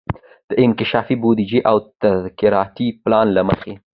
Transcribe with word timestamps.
د 0.49 0.51
انکشافي 0.65 1.15
بودیجې 1.21 1.59
او 1.69 1.75
تدارکاتي 2.01 2.87
پلان 3.03 3.27
له 3.35 3.41
مخي 3.49 3.73